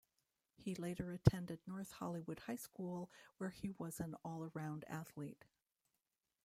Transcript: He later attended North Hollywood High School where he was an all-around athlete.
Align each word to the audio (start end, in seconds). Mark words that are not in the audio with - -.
He 0.55 0.73
later 0.73 1.11
attended 1.11 1.59
North 1.67 1.91
Hollywood 1.91 2.39
High 2.39 2.55
School 2.55 3.11
where 3.37 3.51
he 3.51 3.69
was 3.69 3.99
an 3.99 4.15
all-around 4.25 4.83
athlete. 4.87 5.45